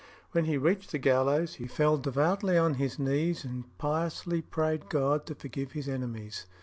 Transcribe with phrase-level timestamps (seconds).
[0.31, 5.27] When he reached the gallows, he fell devoutly on his knees and piously prayed God
[5.27, 6.47] to forgive his enemies.